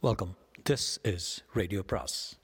Welcome 0.00 0.36
this 0.70 1.14
is 1.14 1.44
radio 1.52 1.82
bros 1.82 2.38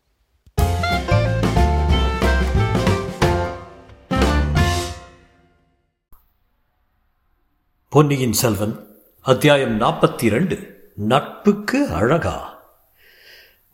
Ponniyin 7.89 8.33
Selvan 8.33 8.87
அத்தியாயம் 9.21 9.81
நாற்பத்தி 9.81 10.25
இரண்டு 10.25 10.83
நட்புக்கு 10.97 11.89
அழகா. 11.89 12.63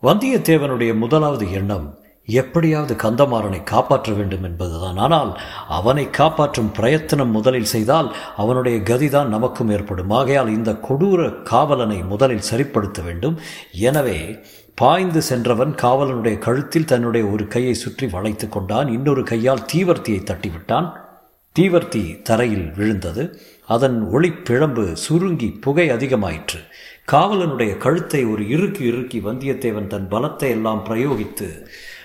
வந்தியத்தேவனுடைய 0.02 0.94
முதலாவது 0.94 1.52
எண்ணம் 1.52 1.99
எப்படியாவது 2.28 2.94
கந்தமாறனை 2.94 3.62
காப்பாற்ற 3.64 4.12
வேண்டும் 4.12 4.42
என்பதுதான். 4.42 4.96
ஆனால் 4.96 5.38
அவனை 5.68 6.10
காப்பாற்றும் 6.10 6.72
பிரயத்தனம் 6.72 7.30
முதலில் 7.30 7.72
செய்தால் 7.74 8.08
அவனுடைய 8.36 8.78
கதிதான் 8.78 9.28
நமக்கும் 9.28 9.68
ஏற்படும். 9.68 10.10
ஆகையால் 10.10 10.48
இந்த 10.48 10.72
கொடூர 10.72 11.42
காவலனை 11.42 12.02
முதலில் 12.02 12.48
சரிப்படுத்த 12.50 13.04
வேண்டும். 13.04 13.36
எனவே 13.88 14.18
பாய்ந்து 14.74 15.22
சென்றவன் 15.22 15.72
காவலனுடைய 15.74 16.38
கழுத்தில் 16.38 16.84
தன்னுடைய 16.84 17.26
ஒரு 17.26 17.46
கையை 17.46 17.74
சுற்றி 17.74 18.06
வளைத்து 18.06 18.48
கொண்டான். 18.48 18.88
இன்னொரு 18.88 19.22
கையால் 19.22 19.66
தீவர்த்தியை 19.72 20.20
தட்டிவிட்டான். 20.22 20.88
தீவர்த்தி 21.56 22.22
தரையில் 22.22 22.68
விழுந்தது. 22.72 23.22
அதன் 23.66 23.96
ஒளிப்பிழம்பு 24.12 24.92
சுருங்கி 24.92 25.48
புகை 25.64 25.86
அதிகமாயிற்று. 25.88 26.60
காவலனுடைய 27.12 27.76
கழுத்தை 27.76 28.20
ஒரு 28.24 28.42
இறுக்கி 28.48 28.84
இறுக்கி 28.84 29.18
வந்தியத்தேவன் 29.20 29.86
தன் 29.86 30.08
பலத்தை 30.10 30.48
எல்லாம் 30.56 30.84
பிரயோகித்து 30.88 31.48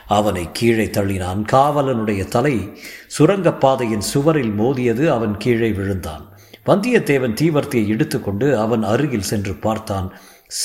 அவனை 0.07 0.49
கீழே 0.53 0.85
தள்ளினான். 0.85 1.45
காவலனுடைய 1.51 2.27
தலை 2.27 2.77
சுரங்கப்பாதையின் 3.19 4.07
சுவரில் 4.13 4.51
மோதியது 4.51 5.07
அவன் 5.11 5.37
கீழே 5.37 5.71
விழுந்தான். 5.71 6.29
வந்தியத்தேவன் 6.65 7.35
தீவர்த்தியை 7.41 7.87
எடுத்துக்கொண்டு 7.87 8.57
அவன் 8.57 8.83
அருகில் 8.83 9.21
சென்று 9.21 9.53
பார்த்தான். 9.53 10.13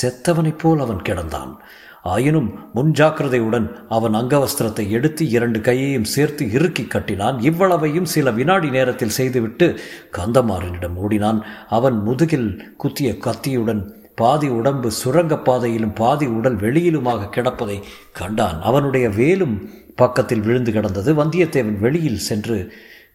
செத்தவனைப் 0.03 0.59
போல் 0.59 0.79
அவன் 0.79 0.97
கிடந்தான். 0.97 1.57
ஆயினும் 2.03 2.69
முன்ஜாக்கிரதையுடன் 2.75 3.73
அவன் 3.89 4.15
அங்கவஸ்திரத்தை 4.15 4.89
எடுத்து 4.89 5.29
இரண்டு 5.29 5.61
கையையும் 5.61 6.05
சேர்த்து 6.05 6.53
இறுக்கி 6.53 6.85
கட்டினான். 6.85 7.41
இவ்வளவையும் 7.41 8.05
சில 8.05 8.31
வினாடி 8.31 8.71
நேரத்தில் 8.71 9.09
செய்துவிட்டு 9.09 9.81
கந்தமாறனிடம் 10.17 10.95
ஓடினான். 10.95 11.45
அவன் 11.69 12.03
முதுகில் 12.03 12.75
குத்திய 12.77 13.17
கத்தியுடன் 13.19 14.00
பாதி 14.23 14.49
உடம்பு 14.59 14.89
சுரங்கப்பாதையிலும் 15.03 15.95
பாதி 15.95 16.27
உடல் 16.39 16.57
வெளியிலுமாக 16.57 17.29
கிடப்பதை 17.37 17.77
கண்டான். 18.13 18.59
அவனுடைய 18.63 19.07
வேலும் 19.19 19.55
பக்கத்தில் 19.97 20.45
விழுந்து 20.47 20.73
கிடந்தது. 20.73 21.11
வந்தியத்தேவன் 21.21 21.79
வெளியில் 21.79 22.25
சென்று 22.29 22.57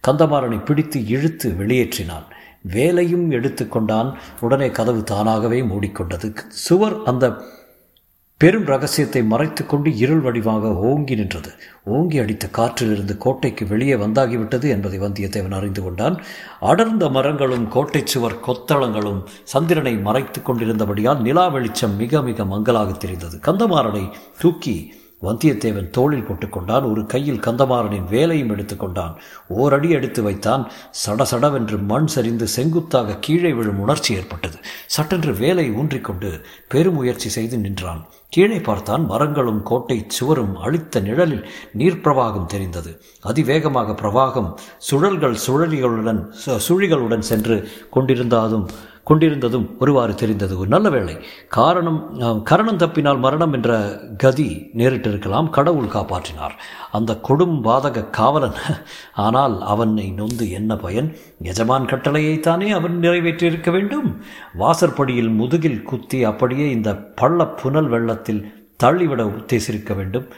கந்தமாறனை 0.06 0.58
பிடித்து 0.64 0.98
இழுத்து 1.14 1.48
வெளியேற்றினான். 1.60 2.26
வேலையும் 2.74 3.26
எடுத்துக்கொண்டான் 3.30 4.10
உடனே 4.40 4.68
கதவு 4.78 5.02
தானாகவே 5.02 5.60
மூடிக்கொண்டது. 5.70 6.28
சுவர் 6.64 6.96
அந்த 7.04 7.24
பெரும் 8.38 8.64
ரகசியத்தை 8.64 9.22
மறைத்துக்கொண்டு 9.22 9.96
இருள் 9.96 10.20
வடிவாக 10.20 10.74
ஓங்கி 10.74 11.14
நின்றது. 11.14 11.50
ஓங்கி 11.84 12.18
அடித்த 12.18 12.48
காற்றிலிருந்து 12.52 13.16
கோட்டைக்கு 13.16 13.66
வெளியே 13.66 13.94
வந்தாகிவிட்டது 13.94 14.68
என்பதை 14.68 14.98
வந்தியத்தேவன் 15.00 15.54
அறிந்து 15.54 15.82
கொண்டான். 15.82 16.16
அடர்ந்த 16.60 17.08
மரங்களும் 17.08 17.68
கோட்டை 17.68 18.02
சுவர் 18.04 18.40
கொத்தளங்களும் 18.46 19.22
சந்திரனை 19.44 19.94
மறைத்து 19.98 20.40
கொண்டிருந்தபடியால் 20.40 21.20
நிலா 21.20 21.48
வெளிச்சம் 21.48 21.96
மிக 21.96 22.22
மிக 22.22 22.44
மங்கலாக 22.44 22.92
தெரிந்தது. 22.92 23.38
கந்தமாறனை 23.42 24.12
தூக்கி 24.38 24.92
வந்தியத்தேவன் 25.22 25.90
தோளில் 25.90 26.26
போட்டுக்கொண்டான் 26.28 26.90
ஒரு 26.90 27.06
கையில் 27.06 27.40
கந்தமாறனின் 27.40 28.08
வேலையும் 28.10 28.50
எடுத்துக்கொண்டான். 28.56 29.14
ஓரடி 29.48 29.90
எடுத்து 29.90 30.22
வைத்தான். 30.22 30.70
சடசடவென்று 31.06 31.78
மண் 31.86 32.06
சரிந்து 32.06 32.46
செங்குத்தாக 32.46 33.16
கீழே 33.20 33.52
விழும் 33.52 33.80
உணர்ச்சி 33.80 34.14
ஏற்பட்டது. 34.14 34.58
சட்டென்று 34.86 35.34
வேலை 35.34 35.70
ஊன்றிக்கொண்டு 35.70 36.40
பெருமுயற்சி 36.68 37.28
செய்து 37.28 37.58
நின்றான். 37.58 38.06
கீழே 38.28 38.60
பார்த்தான் 38.60 39.06
மரங்களும் 39.06 39.62
கோட்டை 39.62 40.04
சுவரும் 40.08 40.56
அழித்த 40.56 41.00
நிழலில் 41.00 41.48
நீர் 41.72 42.00
பிரவாகம் 42.04 42.46
தெரிந்தது. 42.46 43.02
அதிவேகமாக 43.20 43.92
பிரவாகம் 43.92 44.50
சுழல்கள் 44.90 45.36
சுழலிகளுடன் 45.46 46.20
சுழிகளுடன் 46.68 47.26
சென்று 47.30 47.68
கொண்டிருந்தாலும் 47.90 48.66
கொண்டிருந்ததும் 49.08 49.66
ஒருவாறு 49.78 50.14
தெரிந்தது. 50.14 50.54
ஒரு 50.60 50.68
நல்ல 50.74 50.88
வேளை. 50.94 51.14
காரணம் 51.58 51.98
கரணம் 52.50 52.80
தப்பினால் 52.82 53.22
மரணம் 53.24 53.52
என்ற 53.52 53.70
கதி 54.16 54.48
நேரிட்டிருக்கலாம். 54.76 55.48
கடவுள் 55.56 55.92
காப்பாற்றினார். 55.94 56.54
அந்த 56.92 57.18
கொடும் 57.28 57.56
பாதக 57.66 58.04
காவலன். 58.18 58.58
ஆனால் 59.26 59.56
அவனை 59.72 60.06
நொந்து 60.10 60.46
என்ன 60.58 60.76
பயன்? 60.76 61.10
எஜமான் 61.42 61.90
கட்டளையைத்தானே 61.92 62.68
அவன் 62.78 62.96
நிறைவேற்றியிருக்க 63.00 63.70
வேண்டும். 63.70 64.08
வாசற்படியில் 64.54 65.32
முதுகில் 65.40 65.82
குத்தி 65.82 66.24
அப்படியே 66.32 66.66
இந்த 66.70 66.92
பள்ள 67.20 67.48
புனல் 67.62 67.88
வெள்ளத்தில் 67.94 68.44
தள்ளிவிட 68.76 69.22
உத்தேசிருக்க 69.38 69.92
வேண்டும். 69.96 70.28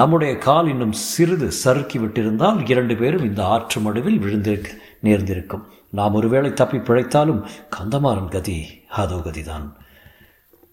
நம்முடைய 0.00 0.32
கால் 0.46 0.68
இன்னும் 0.68 0.94
சிறிது 1.08 1.50
சறுக்கி 1.62 1.98
விட்டிருந்தால் 1.98 2.70
இரண்டு 2.70 2.96
பேரும் 2.96 3.26
இந்த 3.28 3.42
ஆற்று 3.54 3.78
மடுவில் 3.80 4.18
விழுந்திருக்க 4.18 4.70
நேர்ந்திருக்கும். 5.00 5.64
நாம் 5.90 6.14
ஒருவேளை 6.14 6.52
தப்பி 6.52 6.76
பிழைத்தாலும் 6.76 7.44
கந்தமாறன் 7.70 8.30
கதி 8.30 8.66
அதோ 8.88 9.14
கதிதான். 9.14 9.72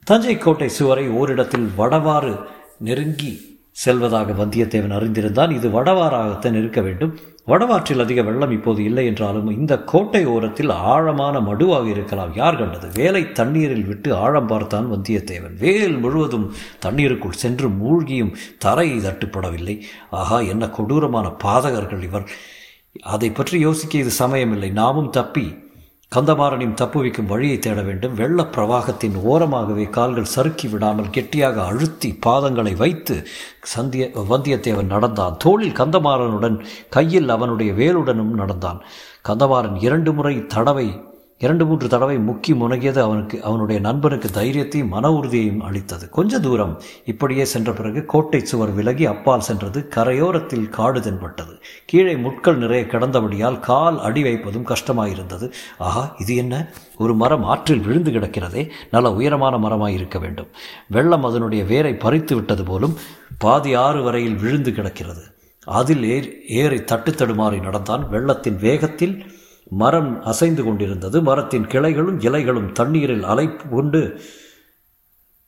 தஞ்சை 0.04 0.38
கோட்டை 0.38 0.70
சுவரை 0.70 1.10
ஓரிடத்தில் 1.10 1.70
வடவாறு 1.78 2.46
நெருங்கி 2.78 3.60
செல்வதாக 3.72 4.32
வந்தியத்தேவன் 4.32 4.96
அறிந்திருந்தான். 4.98 5.52
இது 5.52 5.70
வடவாறாகத்தான் 5.70 6.58
இருக்க 6.58 6.82
வேண்டும். 6.82 7.18
வடவாற்றில் 7.48 8.00
அதிக 8.00 8.22
வெள்ளம் 8.22 8.52
இப்போது 8.52 8.84
இல்லை 8.84 9.06
என்றாலும் 9.06 9.50
இந்த 9.50 9.84
கோட்டை 9.84 10.26
ஓரத்தில் 10.26 10.70
ஆழமான 10.70 11.40
மடுவாக 11.40 11.88
இருக்கலாம். 11.88 12.36
யார் 12.36 12.56
கண்டது? 12.56 12.90
வேலை 12.94 13.32
தண்ணீரில் 13.32 13.86
விட்டு 13.86 14.16
ஆழம் 14.16 14.48
பார்த்தான் 14.48 14.92
வந்தியத்தேவன். 14.92 15.58
வேல் 15.60 15.98
முழுவதும் 15.98 16.54
தண்ணீருக்குள் 16.80 17.32
சென்று 17.32 17.70
மூழ்கியும் 17.70 18.36
தரை 18.58 18.98
தட்டுப்படவில்லை. 18.98 19.82
ஆகா 20.10 20.40
என்ன 20.40 20.70
கொடூரமான 20.70 21.32
பாதகர்கள் 21.44 22.04
இவர். 22.04 22.30
அதை 23.04 23.30
பற்றி 23.32 23.60
யோசிக்க 23.60 23.98
இது 23.98 24.12
சமயமில்லை. 24.20 24.72
நாமும் 24.72 25.10
தப்பி 25.10 25.64
கந்தமாறனையும் 26.16 26.78
தப்புவிக்கும் 26.82 27.26
வழியை 27.26 27.60
தேட 27.60 27.82
வேண்டும். 27.82 28.14
வெள்ள 28.14 28.44
பிரவாகத்தின் 28.44 29.16
ஓரமாகவே 29.16 29.90
கால்கள் 29.90 30.24
சறுக்கி 30.24 30.68
விடாமல் 30.68 31.10
கெட்டியாக 31.10 31.64
அழுத்தி 31.64 32.20
பாதங்களை 32.26 32.76
வைத்து 32.78 33.28
சந்திய 33.76 34.12
வந்தியத்தேவன் 34.30 34.94
நடந்தான். 34.96 35.38
தோளில் 35.38 35.76
கந்தமாறனுடன் 35.76 36.66
கையில் 36.90 37.30
அவனுடைய 37.30 37.74
வேலுடனும் 37.74 38.34
நடந்தான். 38.42 38.82
கந்தமாறன் 39.28 39.82
இரண்டு 39.82 40.14
முறை 40.14 40.46
தடவை 40.46 41.02
இரண்டு 41.38 41.66
மூன்று 41.66 41.88
தடவை 41.88 42.18
முக்கி 42.18 42.48
முனகியது 42.48 43.00
அவனுக்கு 43.00 43.44
அவனுடைய 43.44 43.82
நண்பனுக்கு 43.82 44.30
தைரியத்தையும் 44.34 44.88
மன 44.88 45.12
உறுதியையும் 45.12 45.62
அளித்தது. 45.62 46.10
கொஞ்ச 46.10 46.40
தூரம் 46.40 46.82
இப்படியே 47.06 47.46
சென்ற 47.46 47.74
பிறகு 47.74 48.06
கோட்டை 48.06 48.40
சுவர் 48.40 48.72
விலகி 48.72 49.06
அப்பால் 49.06 49.40
சென்றது 49.40 49.88
கரையோரத்தில் 49.96 50.70
காடு 50.70 51.02
தென்பட்டது. 51.02 51.62
கீழே 51.86 52.16
முட்கள் 52.16 52.58
நிறைய 52.58 52.86
கிடந்தபடியால் 52.86 53.60
கால் 53.60 54.02
அடி 54.02 54.24
வைப்பதும் 54.24 54.66
கஷ்டமாயிருந்தது. 54.66 55.52
ஆஹா 55.78 56.16
இது 56.18 56.36
என்ன? 56.36 56.74
ஒரு 56.98 57.16
மரம் 57.16 57.44
ஆற்றில் 57.44 57.80
விழுந்து 57.80 58.12
கிடக்கிறதே. 58.12 58.70
நல்ல 58.92 59.14
உயரமான 59.14 59.58
மரமாய் 59.58 59.94
இருக்க 59.94 60.20
வேண்டும். 60.20 60.48
வெள்ளம் 60.88 61.24
அதனுடைய 61.24 61.64
வேரை 61.64 61.96
பறித்து 61.96 62.36
விட்டது 62.36 62.64
போலும் 62.64 62.98
பாதி 63.38 63.74
ஆறு 63.74 64.04
வரையில் 64.04 64.36
விழுந்து 64.36 64.72
கிடக்கிறது. 64.72 65.22
அதில் 65.66 66.48
ஏறி 66.48 66.84
தட்டு 66.84 67.12
தடுமாறி 67.12 67.62
நடந்தான். 67.62 68.10
வெள்ளத்தின் 68.10 68.60
வேகத்தில் 68.60 69.35
மரம் 69.70 70.24
அசைந்து 70.24 70.64
கொண்டிருந்தது. 70.64 71.22
மரத்தின் 71.22 71.68
கிளைகளும் 71.68 72.20
இலைகளும் 72.20 72.72
தண்ணீரில் 72.72 73.24
அலைப்பு 73.24 73.70
கொண்டு 73.70 74.22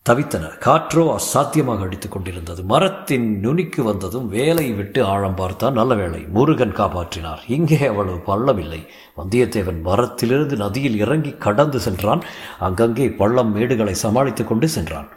தவித்தன. 0.09 0.49
காற்றோ 0.59 1.15
அசாத்தியமாக 1.15 1.79
அடித்துக் 1.79 2.11
கொண்டிருந்தது. 2.11 2.63
மரத்தின் 2.63 3.39
நுனிக்கு 3.39 3.83
வந்ததும் 3.83 4.29
வேலை 4.29 4.71
விட்டு 4.71 5.03
ஆழம் 5.03 5.35
பார்த்தான். 5.35 5.73
நல்ல 5.73 5.95
வேலை 5.95 6.25
முருகன் 6.29 6.75
காப்பாற்றினார். 6.75 7.39
இங்கே 7.47 7.85
அவ்வளவு 7.85 8.17
பள்ளமில்லை. 8.17 8.85
வந்தியத்தேவன் 9.17 9.81
மரத்திலிருந்து 9.81 10.55
நதியில் 10.55 10.97
இறங்கி 10.97 11.31
கடந்து 11.31 11.79
சென்றான். 11.79 12.21
அங்கங்கே 12.59 13.09
பள்ளம் 13.09 13.55
மேடுகளை 13.55 13.91
சமாளித்துக் 13.91 14.47
கொண்டு 14.47 14.67
சென்றான். 14.67 15.07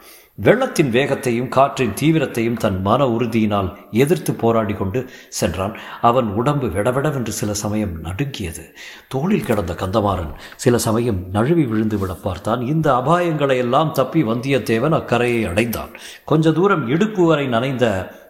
வெள்ளத்தின் 0.43 0.89
வேகத்தையும் 0.89 1.49
காற்றின் 1.49 1.93
தீவிரத்தையும் 2.01 2.57
தன் 2.57 2.81
மன 2.81 3.05
உறுதியினால் 3.05 3.75
எதிர்த்து 3.91 4.33
போராடி 4.33 4.73
கொண்டு 4.73 5.09
சென்றான். 5.29 5.77
அவன் 6.01 6.27
உடம்பு 6.27 6.67
விடவிடவென்று 6.67 7.27
சில 7.27 7.53
சமயம் 7.53 7.99
நடுங்கியது. 7.99 8.75
தோளில் 9.07 9.43
கிடந்த 9.43 9.73
கந்தமாறன் 9.73 10.31
சில 10.55 10.77
சமயம் 10.77 11.25
நழுவி 11.31 11.65
விழுந்து 11.65 11.97
விட 11.97 12.13
பார்த்தான். 12.13 12.61
இந்த 12.61 12.93
அபாயங்களை 12.95 13.57
எல்லாம் 13.57 13.91
தப்பி 13.91 14.23
வந்தியத்தேவன் 14.23 14.93
அக்கரையை 14.93 15.45
அடைந்தான். 15.45 15.89
கொஞ்ச 16.25 16.51
தூரம் 16.51 16.87
இடுப்பு 16.87 17.25
வரை 17.25 17.47
நனைந்த 17.47 17.85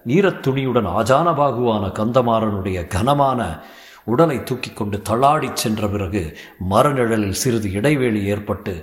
ஈரத்துணியுடன் 0.08 0.90
ஆஜானபாகுவான 1.00 1.92
கந்தமாறனுடைய 2.00 2.88
கனமான 2.88 3.60
உடலை 4.04 4.44
தூக்கி 4.44 4.72
கொண்டு 4.74 5.02
தள்ளாடிச் 5.10 5.62
சென்ற 5.64 5.88
பிறகு 5.88 6.38
மரநிழலில் 6.70 7.40
சிறிது 7.42 7.72
இடைவேளி 7.72 8.24
ஏற்பட்டு 8.26 8.74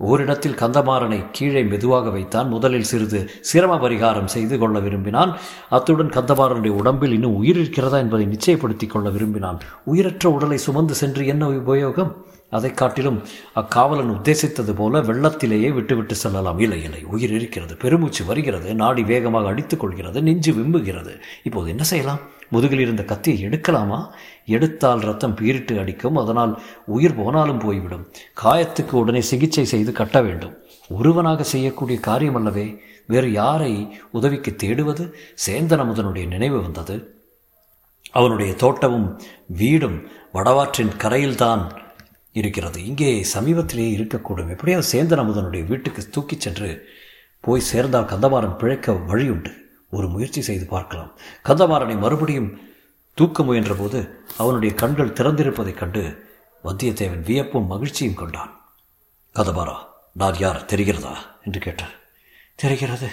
ஓரிடத்தில் 0.00 0.54
கந்தமாறனை 0.54 1.26
கீழே 1.32 1.62
மெதுவாக 1.64 2.10
வைத்தான் 2.10 2.48
முதலில் 2.48 2.82
சிறிது 2.82 3.30
சிரம 3.40 3.76
பரிகாரம் 3.76 4.24
செய்து 4.24 4.58
கொள்ள 4.58 4.78
விரும்பினான். 4.78 5.36
அத்துடன் 5.68 6.08
கந்தமாறனுடைய 6.08 6.68
உடம்பில் 6.68 7.12
இன்னும் 7.12 7.34
உயிர் 7.34 7.58
இருக்கிறதா 7.58 7.98
என்பதை 7.98 8.26
நிச்சயப்படுத்திக் 8.26 8.90
கொள்ள 8.90 9.10
விரும்பினான். 9.10 9.58
உயிரற்ற 9.84 10.30
உடலை 10.30 10.56
சுமந்து 10.56 10.94
சென்று 10.94 11.26
என்ன 11.26 11.48
உபயோகம்? 11.48 12.12
அதை 12.50 12.70
காட்டிலும் 12.70 13.22
அக்காவலன் 13.54 14.10
உத்தேசித்தது 14.10 14.74
போல 14.74 15.00
வெள்ளத்திலேயே 15.00 15.72
விட்டுவிட்டு 15.72 16.14
செல்லலாம். 16.14 16.58
இல்லை 16.58 16.82
இல்லை 16.82 17.04
உயிர் 17.04 17.32
இருக்கிறது 17.32 17.76
பெருமூச்சு 17.76 18.24
வருகிறது 18.24 18.74
நாடி 18.74 19.02
வேகமாக 19.02 19.48
அடித்துக் 19.48 19.80
கொள்கிறது 19.80 20.22
நெஞ்சு 20.22 20.52
விம்புகிறது. 20.52 21.20
இப்போது 21.42 21.70
என்ன 21.70 21.82
செய்யலாம்? 21.82 22.18
முதுகில் 22.48 22.78
இருந்த 22.78 23.04
கத்தியை 23.04 23.44
எடுக்கலாமா? 23.44 24.08
எடுத்தால் 24.46 24.98
ரத்தம் 24.98 25.34
பீரிட்டு 25.34 25.78
அடிக்கும் 25.78 26.16
அதனால் 26.16 26.62
உயிர் 26.86 27.14
போனாலும் 27.14 27.58
போய்விடும். 27.58 28.12
காயத்துக்கு 28.44 28.90
உடனே 28.90 29.20
சிகிச்சை 29.20 29.64
செய்து 29.64 29.92
கட்ட 29.92 30.22
வேண்டும். 30.22 30.56
ஒருவனாக 30.88 31.42
செய்யக்கூடிய 31.42 32.00
காரியம் 32.00 32.34
அல்லவே 32.34 32.80
வேறு 33.06 33.32
யாரை 33.32 34.00
உதவிக்கு 34.10 34.56
தேடுவது? 34.62 35.12
சேந்தன் 35.46 35.82
அமுதனுடைய 35.84 36.26
நினைவு 36.26 36.62
வந்தது. 36.62 37.14
அவனுடைய 38.10 38.54
தோட்டமும் 38.54 39.20
வீடும் 39.46 40.08
வடவாற்றின் 40.34 40.96
கரையில்தான் 40.96 41.88
இருக்கிறது. 42.32 42.84
இங்கே 42.84 43.26
சமீபத்திலேயே 43.34 43.96
இருக்கக்கூடும். 43.96 44.50
எப்படியாவது 44.50 44.88
சேந்தன் 44.92 45.20
அமுதனுடைய 45.20 45.66
வீட்டுக்கு 45.66 46.08
தூக்கிச் 46.10 46.40
சென்று 46.40 46.88
போய் 47.40 47.60
சேர்ந்தால் 47.60 48.04
கந்தமாறன் 48.04 48.56
பிழைக்க 48.56 48.92
வழியுண்டு 48.92 49.52
ஒரு 49.90 50.08
முயற்சி 50.08 50.40
செய்து 50.40 50.66
பார்க்கலாம். 50.66 51.18
கந்தமாறனை 51.44 51.98
மறுபடியும் 51.98 52.58
தூக்க 53.14 53.42
முயன்றபோது 53.42 54.08
அவனுடைய 54.38 54.74
கண்கள் 54.74 55.12
திறந்திருப்பதைக் 55.12 55.78
கண்டு 55.78 56.28
வந்தியத்தேவன் 56.64 57.22
வியப்பும் 57.22 57.66
மகிழ்ச்சியும் 57.66 58.14
கொண்டான். 58.14 58.60
கதபாரா 59.34 59.74
நான் 60.12 60.38
யார்? 60.38 60.64
தெரிகிறதா? 60.64 61.16
என்று 61.44 61.60
கேட்டார். 61.60 61.92
தெரிகிறது. 62.54 63.08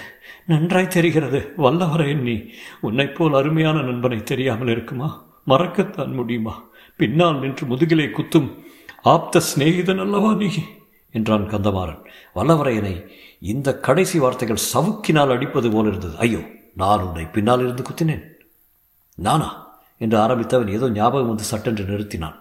நன்றாய் 0.46 0.88
தெரிகிறது. 0.88 1.52
வல்லவரே 1.56 2.14
நீ. 2.14 2.44
உன்னை 2.80 3.06
போல் 3.06 3.34
அருமையான 3.34 3.80
நண்பனை 3.80 4.22
தெரியாமல் 4.22 4.68
இருக்குமா? 4.68 5.26
மறக்கத்தான் 5.46 6.12
முடியுமா? 6.12 6.68
பின்னால் 6.96 7.38
நின்று 7.38 7.66
முதுகிலே 7.66 8.06
குத்தும் 8.06 8.66
ஆப்த 9.12 9.40
சிநேகிதன் 9.40 10.00
அல்லவா 10.00 10.30
நீ? 10.34 10.48
என்றான் 11.14 11.50
கந்தமாறன். 11.50 12.02
வல்லவரையனை 12.34 12.94
இந்த 13.52 13.68
கடைசி 13.78 14.18
வார்த்தைகள் 14.18 14.66
சவுக்கினால் 14.72 15.34
அடிப்பது 15.34 15.70
போல 15.70 15.88
இருந்தது. 15.88 16.16
ஐயோ 16.16 16.40
நான் 16.74 17.04
உன்னை 17.06 17.24
பின்னால் 17.24 17.60
இருந்து 17.60 17.82
குத்தினேன். 17.82 18.26
நானா? 19.18 19.48
என்று 20.00 20.16
ஆரம்பித்தவன் 20.18 20.70
ஏதோ 20.70 20.88
ஞாபகம் 20.90 21.28
வந்து 21.28 21.42
சட்டென்று 21.42 21.84
நிறுத்தினான். 21.84 22.38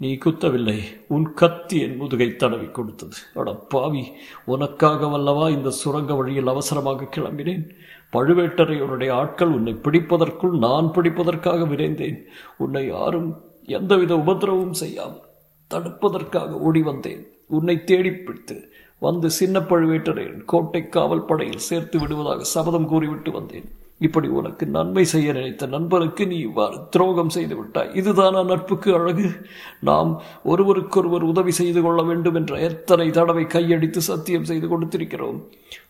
நீ 0.00 0.10
குத்தவில்லை. 0.14 0.78
உன் 1.08 1.26
கத்தி 1.34 1.76
என் 1.80 1.96
முதுகை 1.96 2.28
தடவி 2.36 2.68
கொடுத்தது. 2.68 3.16
அட 3.34 3.52
பாவி 3.72 4.04
உனக்காக 4.44 5.06
வல்லவா 5.06 5.46
இந்த 5.50 5.70
சுரங்க 5.70 6.14
வழியில் 6.14 6.46
அவசரமாக 6.46 7.08
கிளம்பினேன்? 7.16 7.64
பழுவேட்டரையருடைய 8.12 9.10
ஆட்கள் 9.12 9.48
உன்னை 9.48 9.74
பிடிப்பதற்குள் 9.84 10.54
நான் 10.58 10.92
பிடிப்பதற்காக 10.94 11.66
விரைந்தேன். 11.66 12.18
உன்னை 12.58 12.84
யாரும் 12.86 13.30
எந்தவித 13.78 14.14
உபதிரவமும் 14.14 14.80
செய்யாமல் 14.82 15.28
தடுப்பதற்காக 15.70 16.50
ஓடி 16.50 16.82
வந்தேன். 16.82 17.26
உன்னை 17.46 17.84
தேடி 17.84 18.12
பிடித்து 18.12 18.72
வந்து 18.98 19.30
சின்ன 19.30 19.60
பழுவேட்டரையன் 19.60 20.44
கோட்டை 20.44 20.88
காவல் 20.88 21.24
படையில் 21.24 21.66
சேர்த்து 21.68 21.98
விடுவதாக 21.98 22.42
சபதம் 22.44 22.86
கூறிவிட்டு 22.86 23.30
வந்தேன். 23.30 23.68
இப்படி 23.98 24.28
உனக்கு 24.28 24.66
நன்மை 24.66 25.04
செய்ய 25.04 25.32
நினைத்த 25.32 25.66
நண்பருக்கு 25.66 26.26
நீ 26.26 26.36
இவ்வாறு 26.36 26.76
துரோகம் 26.90 27.28
செய்து 27.28 27.56
விட்டாய். 27.56 27.90
இதுதானா 27.94 28.42
நட்புக்கு 28.42 28.94
அழகு? 28.94 29.30
நாம் 29.80 30.22
ஒருவருக்கொருவர் 30.44 31.22
உதவி 31.22 31.50
செய்து 31.50 31.82
கொள்ள 31.82 32.02
வேண்டும் 32.02 32.34
என்ற 32.34 32.58
எத்தனை 32.58 33.10
தடவை 33.10 33.46
கையடித்து 33.46 34.00
சத்தியம் 34.00 34.44
செய்து 34.44 34.68
கொடுத்திருக்கிறோம். 34.68 35.40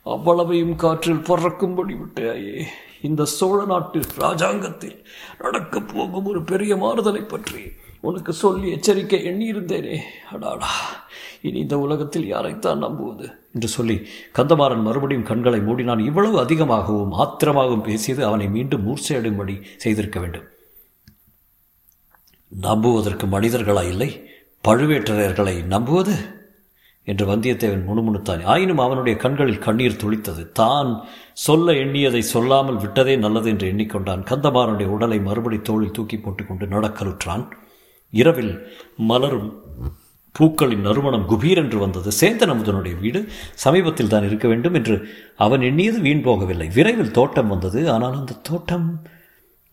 அவ்வளவையும் 0.03 0.77
காற்றில் 0.77 1.27
பறக்கும்படி 1.29 1.95
விட்டாயே. 1.95 2.63
இந்த 3.03 3.25
சோழ 3.25 3.65
நாட்டு 3.65 4.01
ராஜாங்கத்தில் 4.19 4.99
நடக்கப் 5.41 5.89
போகும் 5.95 6.25
ஒரு 6.25 6.43
பெரிய 6.43 6.77
மாறுதலை 6.77 7.21
பற்றி 7.21 7.63
உனக்கு 8.01 8.33
சொல்லி 8.33 8.71
எச்சரிக்கை 8.71 9.29
எண்ணியிருந்தேனே. 9.29 9.99
அடாடா. 10.33 10.69
இனி 11.41 11.59
இந்த 11.59 11.79
உலகத்தில் 11.79 12.35
யாரைத்தான் 12.35 12.77
நம்புவது? 12.77 13.31
என்று 13.55 13.69
சொல்லி 13.69 14.07
கந்தமாறன் 14.35 14.83
மறுபடியும் 14.83 15.23
கண்களை 15.23 15.61
மூடினான். 15.61 16.05
இவ்வளவு 16.05 16.39
அதிகமாகவும் 16.39 17.13
ஆத்திரமாகவும் 17.13 17.83
பேசியது 17.83 18.25
அவனை 18.25 18.49
மீண்டும் 18.49 18.87
மூர்ச்சையடும்படி 18.87 19.63
செய்திருக்க 19.77 20.21
வேண்டும். 20.21 20.45
நம்புவதற்கு 22.49 23.27
மனிதர்களா 23.27 23.89
இல்லை 23.89 24.29
பழுவேட்டரையர்களை 24.65 25.65
நம்புவது? 25.65 26.15
என்று 27.05 27.27
வந்தியத்தேவன் 27.27 27.87
முணுமுணுத்தான். 27.87 28.45
ஆயினும் 28.45 28.79
அவனுடைய 28.79 29.19
கண்களில் 29.19 29.59
கண்ணீர் 29.59 30.05
துளித்தது. 30.05 30.53
தான் 30.53 31.05
சொல்ல 31.33 31.73
எண்ணியதை 31.73 32.19
சொல்லாமல் 32.19 32.77
விட்டதே 32.77 33.17
நல்லது 33.17 33.49
என்று 33.49 33.73
எண்ணிக்கொண்டான். 33.73 34.25
கந்தமாறனுடைய 34.31 34.87
உடலை 34.87 35.21
மறுபடி 35.21 35.61
தோளில் 35.61 35.91
தூக்கி 35.91 36.19
போட்டுக்கொண்டு 36.19 36.67
நடக்கலுற்றான் 36.67 37.49
இரவில் 38.13 38.55
மலரும் 38.97 39.51
பூக்களின் 40.35 40.81
நறுமணம் 40.81 41.29
குபீர் 41.29 41.57
என்று 41.57 41.79
வந்தது. 41.79 42.11
சேந்தன் 42.21 42.53
அமுதனுடைய 42.55 42.99
வீடு 43.01 43.21
சமீபத்தில் 43.55 44.09
தான் 44.09 44.25
இருக்க 44.25 44.49
வேண்டும் 44.49 44.75
என்று 44.75 44.97
அவன் 45.37 45.61
எண்ணியது 45.61 46.01
வீண் 46.01 46.25
போகவில்லை. 46.25 46.69
விரைவில் 46.75 47.11
தோட்டம் 47.11 47.49
வந்தது. 47.49 47.91
ஆனால் 47.91 48.13
அந்த 48.13 48.39
தோட்டம் 48.43 48.87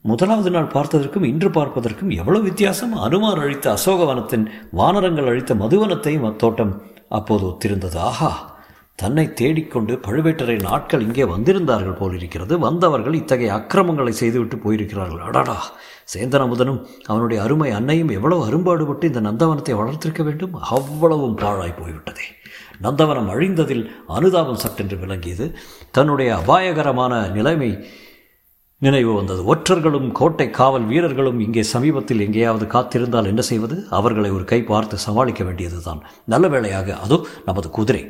முதலாவது 0.06 0.50
நாள் 0.50 0.74
பார்த்ததற்கும் 0.74 1.24
இன்று 1.24 1.50
பார்ப்பதற்கும் 1.50 2.10
எவ்வளவு 2.10 2.44
வித்தியாசம். 2.44 2.94
அனுமார் 2.98 3.39
அழித்த 3.39 3.72
அசோகவனத்தின் 3.72 4.45
வானரங்கள் 4.72 5.25
அழித்த 5.25 5.56
மதுவனத்தையும் 5.56 6.24
அத்தோட்டம் 6.24 6.74
அப்போது 7.10 7.45
ஒத்திருந்தது. 7.45 7.95
ஆஹா! 7.95 8.31
தன்னை 8.95 9.33
தேடிக்கொண்டு 9.33 9.94
பழுவேட்டரை 10.07 10.62
நாட்கள் 10.62 11.01
இங்கே 11.01 11.24
வந்திருந்தார்கள் 11.24 12.00
போலிருக்கிறது. 12.00 12.60
வந்தவர்கள் 12.60 13.13
இத்தகைய 13.13 13.54
அக்கிரமங்களை 13.54 14.12
செய்துவிட்டு 14.12 14.57
போயிருக்கிறார்கள். 14.57 15.19
அடடா! 15.19 15.57
சேந்தனமுதனும் 16.13 16.80
அவனுடைய 17.06 17.44
அருமை 17.44 17.71
அன்னையும் 17.71 18.09
எவ்வளவு 18.09 18.45
அரும்பாடுபட்டு 18.45 19.07
இந்த 19.07 19.21
நந்தவனத்தை 19.21 19.74
வளர்த்திருக்க 19.75 20.24
வேண்டும்? 20.24 20.54
அவ்வளவும் 20.54 21.36
பாழாய் 21.36 21.80
போய்விட்டதே. 21.80 22.25
நந்தவனம் 22.81 23.30
அழிந்ததில் 23.33 23.86
அனுதாபம் 24.07 24.62
சட்டென்று 24.63 24.98
விளங்கியது. 24.98 25.57
தன்னுடைய 25.92 26.36
அபாயகரமான 26.36 27.27
நிலைமை 27.27 27.86
நினைவு 28.80 29.13
வந்தது. 29.13 29.56
ஒற்றர்களும் 29.56 30.12
கோட்டை 30.12 30.50
காவல் 30.50 30.86
வீரர்களும் 30.86 31.39
இங்கே 31.39 31.63
சமீபத்தில் 31.63 32.19
எங்கேயாவது 32.19 32.65
காத்திருந்தால் 32.65 33.25
என்ன 33.25 33.42
செய்வது? 33.42 33.88
அவர்களை 33.89 34.31
ஒரு 34.31 34.44
கை 34.44 34.63
பார்த்து 34.63 34.98
சமாளிக்க 34.98 35.44
வேண்டியதுதான். 35.44 36.01
நல்ல 36.25 36.48
வேளையாக 36.48 36.95
அதோ 36.95 37.19
நமது 37.45 37.69
குதிரை. 37.69 38.04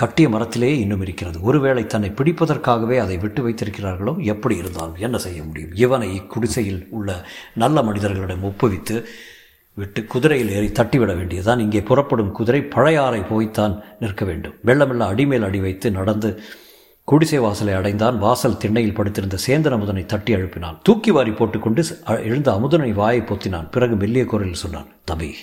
கட்டிய 0.00 0.28
மரத்திலே 0.28 0.78
இன்னும் 0.78 1.00
இருக்கிறது. 1.00 1.38
ஒருவேளை 1.40 1.86
தன்னை 1.86 2.08
பிடிப்பதற்காகவே 2.10 2.96
அதை 2.98 3.16
விட்டு 3.18 3.40
வைத்திருக்கிறார்களோ 3.48 4.12
எப்படி 4.24 4.56
இருந்தாலும் 4.56 4.98
என்ன 5.06 5.18
செய்ய 5.18 5.42
முடியும்? 5.42 5.72
இவனை 5.74 6.08
இக்குடிசையில் 6.18 6.82
உள்ள 6.90 7.26
நல்ல 7.54 7.82
மனிதர்களிடம் 7.82 8.44
ஒப்புவித்து 8.44 8.96
விட்டு 9.74 10.04
குதிரையில் 10.04 10.52
ஏறி 10.56 10.68
தட்டிவிட 10.68 11.12
வேண்டியதுதான். 11.16 11.58
இங்கே 11.58 11.82
புறப்படும் 11.82 12.30
குதிரை 12.32 12.60
பழையாறை 12.62 13.20
போய்த்தான் 13.20 13.74
நிற்க 14.00 14.24
வேண்டும். 14.24 14.54
வெள்ளமெல்ல 14.64 15.08
அடிமேல் 15.12 15.42
அடி 15.42 15.60
வைத்து 15.60 15.90
நடந்து 15.90 16.30
குடிசை 17.04 17.38
வாசலை 17.38 17.74
அடைந்தான். 17.74 18.18
வாசல் 18.18 18.56
திண்ணையில் 18.56 18.94
படுத்திருந்த 18.94 19.36
சேந்தன் 19.46 19.76
அமுதனை 19.78 20.06
தட்டி 20.06 20.34
எழுப்பினான். 20.34 20.78
தூக்கி 20.82 21.10
வாரி 21.10 21.30
போட்டுக்கொண்டு 21.30 21.84
எழுந்த 22.06 22.50
அமுதனை 22.52 22.92
வாயை 22.92 23.20
பொத்தினான். 23.20 23.70
பிறகு 23.70 23.96
மெல்லிய 23.96 24.24
குரலில் 24.24 24.62
சொன்னான் 24.66 24.88
தம்பி 25.04 25.34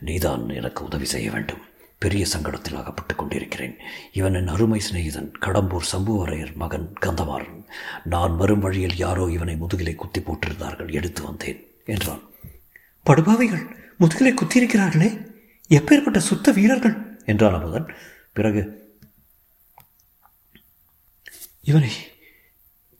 நீதான் 0.00 0.48
எனக்கு 0.60 0.84
உதவி 0.84 1.04
செய்ய 1.04 1.30
வேண்டும். 1.30 1.62
பெரிய 2.02 2.26
சங்கடத்தில் 2.34 2.80
அகப்பட்டுக் 2.80 3.18
கொண்டிருக்கிறேன். 3.18 3.74
இவனின் 4.12 4.50
அருமை 4.54 4.80
சிநேகிதன் 4.80 5.30
கடம்பூர் 5.40 5.88
சம்புவரையர் 5.92 6.54
மகன் 6.54 6.88
கந்தமாறன். 7.00 7.60
நான் 8.04 8.36
வரும் 8.36 8.60
வழியில் 8.60 8.96
யாரோ 8.96 9.24
இவனை 9.30 9.54
முதுகிலை 9.54 9.94
குத்தி 9.94 10.20
போட்டிருந்தார்கள் 10.20 10.92
எடுத்து 10.92 11.22
வந்தேன் 11.22 11.60
என்றான். 11.84 12.22
படுபாவைகள் 13.06 13.64
முதுகிலை 14.00 14.32
குத்தியிருக்கிறார்களே 14.34 15.10
எப்பேற்பட்ட 15.68 16.18
சுத்த 16.30 16.52
வீரர்கள் 16.52 16.96
என்றான் 17.24 17.56
அமுதன். 17.58 17.88
பிறகு 18.32 18.62
இவனை 21.70 21.90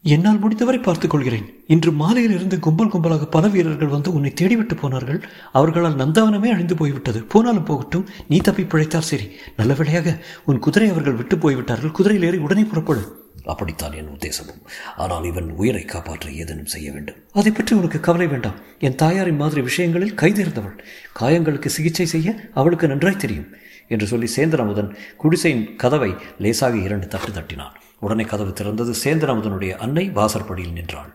என்னால் 0.04 0.38
முடிந்தவரை 0.38 0.80
பார்த்துக் 0.80 1.11
கொள்கிறேன் 1.11 1.44
இன்று 1.66 1.92
மாலையில் 1.92 2.35
இருந்து 2.35 2.59
கும்பல் 2.59 2.88
கும்பலாக 2.88 3.25
பல 3.30 3.49
வீரர்கள் 3.49 3.88
வந்து 3.88 4.12
உன்னை 4.12 4.32
தேடிவிட்டு 4.40 4.76
போனார்கள். 4.76 5.25
அவர்களால் 5.52 5.97
நந்தவனமே 5.97 6.49
அழிந்து 6.49 6.75
போய்விட்டது. 6.75 7.23
போனாலும் 7.23 7.64
போகட்டும் 7.64 8.09
நீ 8.28 8.37
தப்பி 8.37 8.64
பிழைத்தால் 8.64 9.09
சரி. 9.11 9.30
நல்ல 9.56 9.75
வேளையாக 9.75 10.18
உன் 10.44 10.59
குதிரை 10.59 10.88
அவர்கள் 10.88 11.14
விட்டு 11.14 11.38
போய்விட்டார்கள். 11.38 11.90
குதிரையில் 11.90 12.28
ஏறி 12.28 12.38
உடனே 12.38 12.62
புறப்படும் 12.62 13.21
அப்படித்தான் 13.44 13.92
என் 13.92 14.11
உத்தேசமும். 14.11 14.61
ஆனால் 14.97 15.25
இவன் 15.25 15.50
உயிரை 15.50 15.85
காப்பாற்ற 15.85 16.30
ஏதேனும் 16.30 16.73
செய்ய 16.75 16.92
வேண்டும். 16.92 17.16
அதை 17.32 17.52
பற்றி 17.52 17.76
உனக்கு 17.76 18.00
கவலை 18.00 18.26
வேண்டாம். 18.26 18.59
என் 18.78 18.94
தாயாரின் 18.94 19.37
மாதிரி 19.37 19.61
விஷயங்களில் 19.61 20.14
கைதேர்ந்தவள். 20.14 20.76
காயங்களுக்கு 21.21 21.66
சிகிச்சை 21.66 22.06
செய்ய 22.06 22.50
அவளுக்கு 22.54 22.87
நன்றாய் 22.87 23.16
தெரியும். 23.16 23.49
என்று 23.88 24.06
சொல்லி 24.06 24.28
சேந்தன் 24.37 24.64
அமுதன் 24.66 24.97
குடிசையின் 25.16 25.76
கதவை 25.76 26.14
லேசாக 26.38 26.76
இரண்டு 26.76 27.09
தட்டு 27.09 27.32
தட்டினான். 27.32 27.75
உடனே 28.04 28.25
கதவு 28.25 28.52
திறந்தது. 28.61 28.94
சேந்தன் 29.04 29.32
அமுதனுடைய 29.35 29.73
அன்னை 29.87 30.04
வாசற்படியில் 30.18 30.78
நின்றாள். 30.78 31.11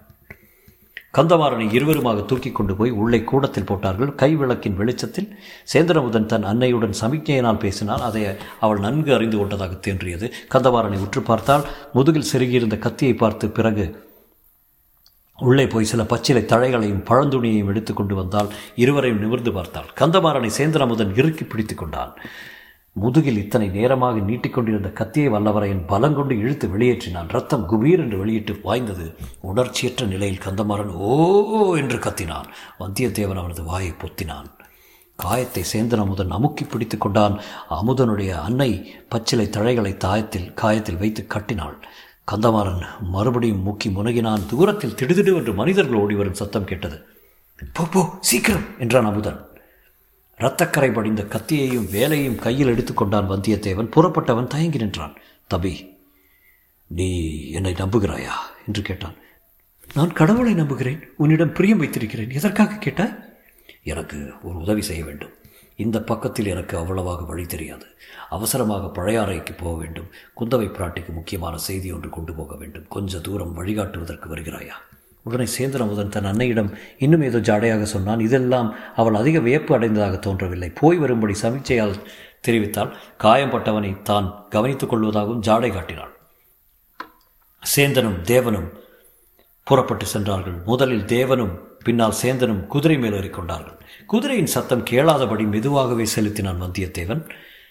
கந்தமாறனை 1.18 1.66
இருவருமாக 1.76 2.24
தூக்கி 2.30 2.50
கொண்டு 2.52 2.74
போய் 2.80 2.92
உள்ளே 3.02 3.20
கூடத்தில் 3.30 3.68
போட்டார்கள். 3.70 4.12
கை 4.22 4.30
விளக்கின் 4.40 4.76
வெளிச்சத்தில் 4.80 5.30
சேந்திரமுதன் 5.74 6.28
தன் 6.32 6.50
அன்னையுடன் 6.52 6.98
சமிக்ஞையினால் 7.02 7.62
பேசினால் 7.64 8.04
அதை 8.08 8.22
அவள் 8.66 8.84
நன்கு 8.86 9.12
அறிந்து 9.18 9.38
கொண்டதாக 9.38 9.78
தோன்றியது. 9.86 10.28
கந்தமாறனை 10.54 11.00
உற்று 11.06 11.24
பார்த்தால் 11.30 11.66
முதுகில் 11.94 12.30
செருகியிருந்த 12.32 12.78
கத்தியை 12.86 13.16
பார்த்து 13.24 13.48
பிறகு 13.60 13.86
உள்ளே 15.40 15.66
போய் 15.72 15.90
சில 15.92 16.04
பச்சிலை 16.12 16.44
தழைகளையும் 16.52 17.04
பழந்துணியையும் 17.10 17.72
எடுத்து 17.72 17.92
கொண்டு 17.94 18.16
வந்தால் 18.16 18.52
இருவரையும் 18.84 19.24
நிமிர்ந்து 19.24 19.52
பார்த்தாள். 19.58 19.90
கந்தமாறனை 20.00 20.52
சேந்திரமுதன் 20.60 21.16
இறுக்கி 21.20 21.46
பிடித்து 21.46 21.76
கொண்டான். 21.76 22.14
முதுகில் 23.00 23.38
இத்தனை 23.38 23.68
நேரமாக 23.70 24.20
நீட்டிக்கொண்டிருந்த 24.20 24.94
கத்தியை 24.94 25.30
வல்லவரையன் 25.30 25.86
பலங்கொண்டு 25.88 26.38
இழுத்து 26.38 26.68
வெளியேற்றினான். 26.68 27.30
ரத்தம் 27.30 27.66
குபீர் 27.70 28.00
என்று 28.00 28.18
வெளியிட்டு 28.18 28.60
வாய்ந்தது 28.64 29.18
உணர்ச்சியற்ற 29.42 30.06
நிலையில் 30.06 30.44
கந்தமாறன் 30.46 30.94
ஓ 30.94 31.76
என்று 31.76 31.98
கத்தினான். 31.98 32.48
வந்தியத்தேவன் 32.80 33.36
அவனது 33.36 33.64
வாயை 33.64 33.92
பொத்தினான். 33.92 34.50
காயத்தை 35.16 35.64
சேந்தன் 35.74 36.00
அமுதன் 36.00 36.32
அமுக்கி 36.32 36.66
பிடித்து 36.66 36.98
கொண்டான். 36.98 37.40
அமுதனுடைய 37.70 38.32
அன்னை 38.38 38.72
பச்சிலை 39.10 39.48
தழைகளை 39.48 39.98
தாயத்தில் 39.98 40.54
காயத்தில் 40.54 40.98
வைத்து 40.98 41.28
கட்டினாள். 41.28 41.78
கந்தமாறன் 42.32 42.82
மறுபடியும் 43.00 43.66
முக்கி 43.68 43.90
முனகினான். 43.90 44.46
தூரத்தில் 44.50 44.96
திடுதிடு 44.96 45.36
என்று 45.36 45.54
மனிதர்கள் 45.54 46.00
ஓடி 46.00 46.16
வரும் 46.16 46.34
சத்தம் 46.34 46.66
கேட்டது. 46.66 46.98
போ 47.74 48.02
சீக்கிரம்! 48.20 48.66
என்றான் 48.80 49.06
அமுதன். 49.06 49.47
இரத்தக்கரை 50.38 50.94
படிந்த 50.94 51.24
கத்தியையும் 51.24 51.90
வேலையும் 51.90 52.36
கையில் 52.36 52.68
எடுத்துக்கொண்டான் 52.68 53.30
வந்தியத்தேவன். 53.30 53.92
புறப்பட்டவன் 53.96 54.48
தயங்கி 54.48 54.78
நின்றான். 54.78 55.16
தபி 55.54 55.96
நீ 56.88 57.42
என்னை 57.50 57.74
நம்புகிறாயா? 57.74 58.32
என்று 58.68 58.82
கேட்டான். 58.82 59.14
நான் 59.94 60.14
கடவுளை 60.14 60.54
நம்புகிறேன். 60.54 61.00
உன்னிடம் 61.18 61.54
பிரியம் 61.54 61.78
வைத்திருக்கிறேன். 61.78 62.30
எதற்காக? 62.30 62.76
கேட்டாய். 62.76 63.38
எனக்கு 63.84 64.32
ஒரு 64.44 64.58
உதவி 64.58 64.82
செய்ய 64.82 65.06
வேண்டும். 65.06 65.34
இந்த 65.76 66.02
பக்கத்தில் 66.02 66.46
எனக்கு 66.46 66.78
அவ்வளவாக 66.78 67.26
வழி 67.26 67.46
தெரியாது. 67.46 67.86
அவசரமாக 68.30 69.02
பழையாறைக்கு 69.02 69.58
போக 69.58 69.78
வேண்டும். 69.78 70.08
குந்தவை 70.40 70.68
பிராட்டிக்கு 70.68 71.14
முக்கியமான 71.14 71.58
செய்தி 71.58 71.92
ஒன்று 71.92 72.10
கொண்டு 72.10 72.34
போக 72.34 72.56
வேண்டும். 72.56 72.88
கொஞ்ச 72.88 73.20
தூரம் 73.20 73.54
வழிகாட்டுவதற்கு 73.54 74.36
வருகிறாயா? 74.36 74.74
உடனே 75.28 75.48
சேந்திரமுதன் 75.58 76.14
தன் 76.16 76.30
அன்னையிடம் 76.32 76.72
இன்னும் 76.98 77.26
ஏதோ 77.30 77.40
ஜாடையாக 77.50 77.88
சொன்னான். 77.94 78.24
இதெல்லாம் 78.28 78.70
அவள் 78.96 79.20
அதிக 79.22 79.40
வியப்பு 79.40 79.76
அடைந்ததாக 79.76 80.18
தோன்றவில்லை. 80.18 80.70
போய் 80.82 80.98
வரும்படி 80.98 81.36
சமிச்சையால் 81.42 81.96
தெரிவித்தால் 82.48 82.92
காயம்பட்டவனை 83.24 83.92
தான் 84.02 84.28
கவனித்துக் 84.50 84.92
கொள்வதாகவும் 84.94 85.46
ஜாடை 85.48 85.72
காட்டினாள். 85.74 86.14
சேந்தனும் 87.76 88.20
தேவனும் 88.34 88.70
புறப்பட்டு 89.64 90.06
சென்றார்கள். 90.06 90.58
முதலில் 90.66 91.08
தேவனும் 91.16 91.56
பின்னால் 91.84 92.20
சேந்தனும் 92.22 92.62
குதிரை 92.74 92.98
மேலேறிக் 92.98 93.16
ஏறிக்கொண்டார்கள். 93.18 93.78
குதிரையின் 94.06 94.54
சத்தம் 94.54 94.84
கேளாதபடி 94.90 95.46
மெதுவாகவே 95.54 96.06
செலுத்தினான் 96.06 96.62
வந்தியத்தேவன். 96.62 97.22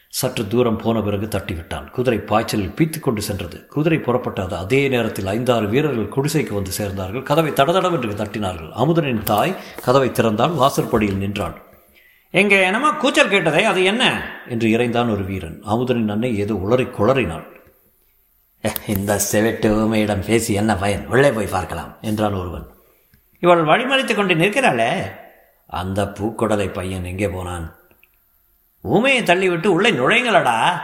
சற்று 0.09 0.47
தூரம் 0.47 0.77
போன 0.77 1.03
பிறகு 1.03 1.27
தட்டிவிட்டான். 1.27 1.91
குதிரை 1.91 2.19
பாய்ச்சலில் 2.19 2.75
பீத்து 2.77 3.01
கொண்டு 3.01 3.23
சென்றது. 3.23 3.67
குதிரை 3.67 3.99
புறப்பட்டது 3.99 4.55
அதே 4.57 4.89
நேரத்தில் 4.89 5.27
ஐந்தாறு 5.27 5.69
வீரர்கள் 5.69 6.09
குடிசைக்கு 6.09 6.55
வந்து 6.55 6.71
சேர்ந்தார்கள். 6.79 7.23
கதவை 7.23 7.51
தடதடவென்று 7.51 8.15
தட்டினார்கள். 8.15 8.71
அமுதனின் 8.71 9.23
தாய் 9.23 9.57
கதவை 9.85 10.11
திறந்தால் 10.11 10.55
வாசற்படியில் 10.55 11.17
நின்றாள். 11.17 11.65
எங்கே 12.31 12.63
என்னமோ 12.63 12.93
கூச்சல் 12.93 13.29
கேட்டதே 13.29 13.65
அது 13.65 13.85
என்ன? 13.85 14.33
என்று 14.49 14.69
இறைந்தான் 14.69 15.11
ஒரு 15.11 15.25
வீரன். 15.25 15.63
அமுதனின் 15.63 16.09
அன்னை 16.09 16.39
ஏதோ 16.39 16.55
உளறி 16.55 16.87
குளறினாள். 16.87 17.47
இந்த 18.87 19.21
செவெட்டு 19.33 19.69
ஊமையிடம் 19.83 20.25
பேசி 20.27 20.53
என்ன 20.53 20.77
பயன்? 20.77 21.07
உள்ளே 21.07 21.31
போய் 21.31 21.47
பார்க்கலாம் 21.47 21.97
என்றான் 22.01 22.33
ஒருவன். 22.33 22.67
இவள் 23.41 23.65
வழிமறித்துக் 23.65 24.15
கொண்டு 24.15 24.35
நிற்கிறாளே? 24.35 25.11
அந்த 25.67 26.05
பூக்குடலை 26.05 26.73
பையன் 26.73 27.05
எங்கே 27.05 27.29
போனான்? 27.29 27.75
ஊமையை 28.87 29.23
தள்ளிவிட்டு 29.23 29.67
உள்ளே 29.67 29.91
நுழைங்களடா. 29.91 30.81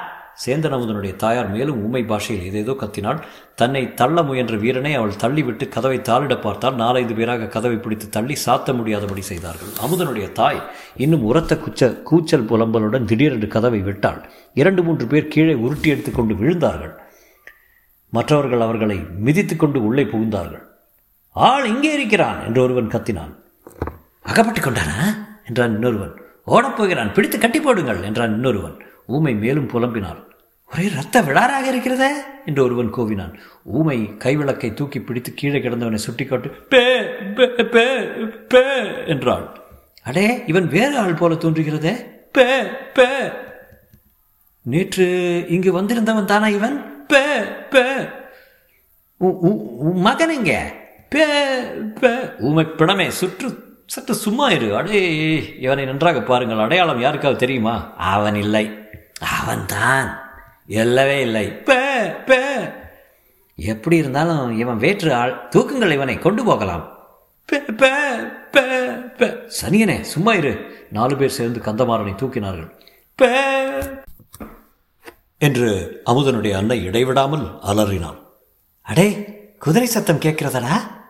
சேந்தனமுதனுடைய 0.47 1.17
தாயார் 1.17 1.51
மேலும் 1.51 1.85
ஊமை 1.85 2.05
பாஷையில் 2.05 2.45
ஏதேதோ 2.45 2.73
கத்தினாள். 2.73 3.19
தன்னை 3.55 3.95
தள்ள 3.95 4.23
முயன்ற 4.23 4.57
வீரனை 4.57 4.95
அவள் 4.95 5.21
தள்ளிவிட்டு 5.21 5.69
கதவை 5.69 5.99
தாளிட 5.99 6.41
பார்த்தால் 6.41 6.75
நாலைந்து 6.75 7.15
பேராக 7.15 7.47
கதவை 7.47 7.77
பிடித்து 7.77 8.09
தள்ளி 8.09 8.37
சாத்த 8.47 8.75
முடியாதபடி 8.75 9.21
செய்தார்கள். 9.21 9.69
அமுதனுடைய 9.87 10.33
தாய் 10.33 10.63
இன்னும் 10.97 11.25
உரத்த 11.25 11.59
குச்ச 11.59 12.03
கூச்சல் 12.03 12.45
புலம்பலுடன் 12.45 13.05
திடீரென்று 13.05 13.49
கதவை 13.49 13.81
விட்டாள். 13.81 14.31
இரண்டு 14.55 14.83
மூன்று 14.83 15.07
பேர் 15.07 15.29
கீழே 15.29 15.55
உருட்டி 15.55 15.89
எடுத்துக்கொண்டு 15.91 16.35
விழுந்தார்கள். 16.35 16.95
மற்றவர்கள் 18.09 18.61
அவர்களை 18.61 19.07
மிதித்து 19.19 19.57
கொண்டு 19.57 19.85
உள்ளே 19.85 20.05
புகுந்தார்கள். 20.05 20.63
ஆள் 21.33 21.67
இங்கே 21.67 21.93
இருக்கிறான் 21.93 22.47
என்று 22.47 22.63
ஒருவன் 22.63 22.89
கத்தினான். 22.89 23.35
அகப்பட்டு 24.23 24.61
கொண்டானா? 24.61 24.99
என்றான் 25.47 25.73
இன்னொருவன். 25.73 26.22
ஓடப்போகிறான் 26.47 27.13
பிடித்து 27.13 27.39
கட்டி 27.39 27.61
போடுங்கள் 27.61 28.03
என்றான் 28.03 28.33
இன்னொருவன். 28.33 28.77
ஊமை 29.07 29.35
மேலும் 29.35 29.71
புலம்பினாள். 29.71 30.25
ஒரே 30.73 30.89
ரத்த 30.89 31.23
விழாராக 31.23 31.67
இருக்கிறதே? 31.67 32.11
என்று 32.47 32.65
ஒருவன் 32.65 32.93
கோவினான். 32.93 33.39
ஊமை 33.65 34.11
கைவிளக்கை 34.19 34.75
தூக்கி 34.75 35.01
பிடித்து 35.01 35.35
கீழே 35.35 35.59
கிடந்தவனை 35.59 35.99
சுட்டிக்காட்டு 36.09 36.53
பே 36.69 37.03
பே 37.35 37.65
பே 37.65 38.05
பே 38.49 38.63
என்றாள். 39.07 39.61
அடே 40.03 40.43
இவன் 40.47 40.67
வேறு 40.67 40.99
ஆள் 40.99 41.15
போல 41.15 41.35
தோன்றுகிறதே? 41.35 42.07
பே 42.33 42.63
பே. 42.95 43.07
நேற்று 44.63 45.05
இங்கு 45.49 45.73
வந்திருந்தவன் 45.73 46.25
தானா 46.25 46.49
இவன்? 46.49 47.07
பே 47.07 47.25
பே. 47.71 47.83
மகன் 49.95 50.29
எங்க? 50.29 50.75
பே 51.09 51.25
பே. 52.01 52.15
ஊமை 52.39 52.65
பிணமே 52.65 53.09
சுற்று 53.09 53.71
சற்று 53.93 54.15
சும்மா 54.15 54.51
இரு. 54.51 54.77
அடே 54.77 55.55
இவனை 55.59 55.85
நன்றாக 55.85 56.23
பாருங்கள். 56.23 56.59
அடையாளம் 56.59 57.01
யாருக்காவது 57.01 57.39
தெரியுமா? 57.39 57.95
அவன் 57.97 58.35
இல்லை. 58.35 58.79
அவன்தான். 59.41 60.19
இல்லவே 60.67 61.21
இல்லை. 61.21 61.53
பே 61.53 62.11
பே. 62.27 62.41
எப்படி 63.57 63.97
இருந்தாலும் 63.97 64.59
இவன் 64.59 64.77
வேற்று 64.77 65.15
ஆள். 65.15 65.49
தூக்குங்கள் 65.57 65.91
இவனை. 65.91 66.19
கொண்டு 66.19 66.45
போகலாம். 66.45 66.99
பே 67.47 67.59
பே 67.59 67.91
பே 68.51 68.61
பே. 69.19 69.27
சனியனே 69.27 70.01
சும்மா 70.01 70.35
இரு. 70.35 70.87
நாலு 70.91 71.17
பேர் 71.17 71.29
சேர்ந்து 71.29 71.61
கந்தமாறனை 71.61 72.15
தூக்கினார்கள். 72.15 72.81
பே. 73.15 73.43
என்று 75.39 76.03
அமுதனுடைய 76.07 76.57
அன்னை 76.57 76.85
இடைவிடாமல் 76.85 77.59
அலறினான் 77.67 78.19
அடே 78.83 79.39
குதிரை 79.59 79.89
சத்தம் 79.89 80.19
கேட்கிறதடா? 80.19 81.02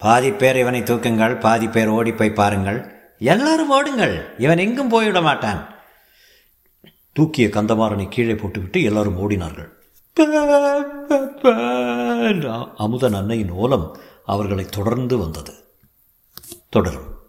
பாதி 0.00 0.32
பேர் 0.32 0.56
இவனை 0.56 0.82
தூக்குங்கள் 0.82 1.40
பாதி 1.40 1.68
பேர் 1.68 1.88
ஓடி 1.88 2.12
போய் 2.12 2.32
பாருங்கள். 2.32 2.94
எல்லாரும் 3.18 3.70
ஓடுங்கள். 3.70 4.34
இவன் 4.38 4.58
எங்கும் 4.58 4.88
போய்விட 4.88 5.20
மாட்டான். 5.20 5.74
தூக்கிய 7.12 7.46
கந்தமாறனை 7.46 8.08
கீழே 8.08 8.34
போட்டுவிட்டு 8.34 8.82
எல்லாரும் 8.82 9.30
ஓடினார்கள். 9.30 9.68
அமுதன் 12.76 13.14
அன்னையின் 13.14 13.50
ஓலம் 13.50 13.96
அவர்களை 14.26 14.64
தொடர்ந்து 14.64 15.18
வந்தது. 15.18 15.52
தொடரும். 16.70 17.19